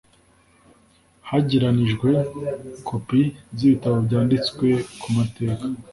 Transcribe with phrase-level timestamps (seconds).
[1.29, 2.09] hegeranijwe
[2.87, 3.21] kopi
[3.55, 4.67] z'ibitabo byanditswe
[4.99, 5.65] ku mateka